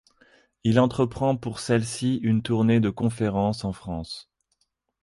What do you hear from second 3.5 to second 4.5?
en France.